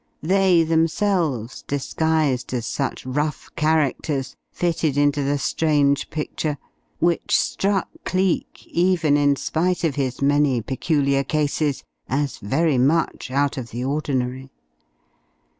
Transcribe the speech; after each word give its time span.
They 0.23 0.63
themselves, 0.63 1.61
disguised 1.67 2.55
as 2.55 2.65
such 2.65 3.05
rough 3.05 3.51
characters, 3.55 4.35
fitted 4.51 4.97
into 4.97 5.21
the 5.21 5.37
strange 5.37 6.09
picture, 6.09 6.57
which 6.97 7.39
struck 7.39 7.87
Cleek, 8.03 8.65
even 8.65 9.15
in 9.15 9.35
spite 9.35 9.83
of 9.83 9.93
his 9.97 10.19
many 10.19 10.59
peculiar 10.59 11.23
cases, 11.23 11.83
as 12.09 12.39
very 12.39 12.79
much 12.79 13.29
out 13.29 13.57
of 13.59 13.69
the 13.69 13.83
ordinary. 13.85 14.49